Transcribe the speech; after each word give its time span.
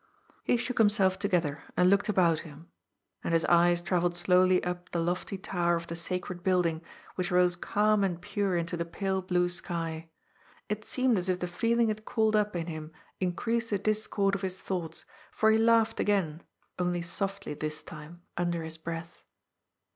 He 0.43 0.57
shook 0.57 0.79
himself 0.79 1.19
together, 1.19 1.61
and 1.77 1.87
looked 1.87 2.09
about 2.09 2.39
him. 2.39 2.65
And 3.23 3.35
his 3.35 3.45
eyes 3.45 3.83
travelled 3.83 4.15
slowly 4.15 4.63
up 4.63 4.89
the 4.89 4.97
lofty 4.99 5.37
tower 5.37 5.75
of 5.75 5.85
the 5.85 5.95
sacred 5.95 6.41
building, 6.41 6.81
which 7.13 7.29
rose 7.29 7.55
calm 7.55 8.03
and 8.03 8.19
pure 8.19 8.55
into 8.57 8.75
the 8.75 8.83
pale 8.83 9.21
blue 9.21 9.47
sky. 9.47 10.09
It 10.69 10.85
seemed 10.85 11.19
as 11.19 11.29
if 11.29 11.39
the 11.39 11.45
feeling 11.45 11.89
it 11.89 12.03
called 12.03 12.35
up 12.35 12.55
in 12.55 12.65
him 12.65 12.91
increased 13.19 13.69
the 13.69 13.77
discord 13.77 14.33
of 14.33 14.41
his 14.41 14.59
thoughts, 14.59 15.05
for 15.31 15.51
he 15.51 15.59
laughed 15.59 15.99
again, 15.99 16.41
only 16.79 17.03
softly 17.03 17.53
this 17.53 17.83
time, 17.83 18.23
under 18.35 18.63
his 18.63 18.79
breath. 18.79 19.21